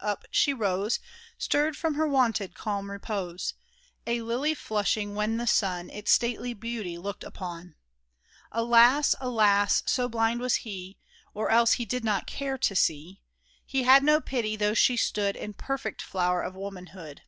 [0.00, 0.98] Up she rose,
[1.38, 3.54] Stirred from her wonted calm repose,
[4.08, 7.76] A lily flushing when the sun Its stately beauty looked upon!
[8.50, 9.14] Alas!
[9.20, 9.84] alas!
[9.86, 10.98] so blind was he—
[11.32, 13.20] Or else he did not care to see—
[13.64, 17.22] He had no pity, though she stood In perfect flower of womanhood